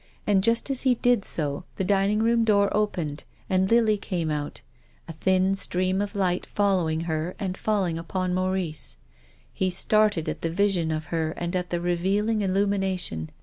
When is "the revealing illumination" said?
11.69-13.29